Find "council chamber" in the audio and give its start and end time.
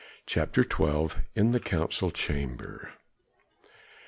1.59-2.93